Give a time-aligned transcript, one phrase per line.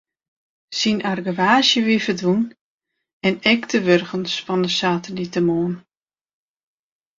[0.79, 2.43] Syn argewaasje wie ferdwûn
[3.27, 5.75] en ek de wurgens fan de saterdeitemoarn.